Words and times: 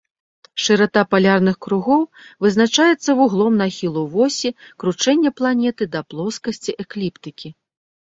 Шырата 0.61 1.01
палярных 1.09 1.57
кругоў 1.65 2.01
вызначаецца 2.45 3.15
вуглом 3.19 3.53
нахілу 3.63 4.01
восі 4.15 4.49
кручэння 4.85 5.29
планеты 5.43 5.83
да 5.97 6.01
плоскасці 6.15 6.71
экліптыкі. 6.85 7.53